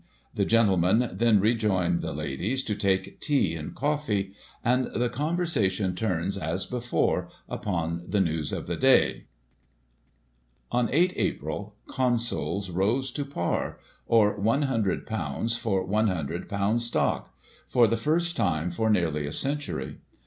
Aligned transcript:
The 0.33 0.45
gentlemen 0.45 1.11
then 1.13 1.39
rejoin 1.39 1.99
the 1.99 2.11
ladies 2.11 2.63
to 2.63 2.73
take 2.73 3.19
tea 3.19 3.53
and 3.53 3.75
coffee, 3.75 4.31
and 4.65 4.85
the 4.85 5.09
conversation 5.09 5.93
turns, 5.93 6.39
as 6.39 6.65
before, 6.65 7.29
upon 7.47 8.05
the 8.07 8.19
news 8.19 8.51
of 8.51 8.65
the 8.65 8.77
day." 8.77 9.25
On 10.71 10.89
8 10.91 11.13
April, 11.17 11.75
Consols 11.85 12.71
rose 12.71 13.11
to 13.11 13.23
par, 13.23 13.77
or 14.07 14.35
;^ 14.07 14.35
100 14.39 15.07
for 15.07 15.83
;^ 15.07 15.83
100 15.87 16.81
stock, 16.81 17.31
for 17.67 17.87
the 17.87 17.95
first 17.95 18.35
time 18.35 18.71
for 18.71 18.89
nearly 18.89 19.27
a 19.27 19.31
century. 19.31 19.99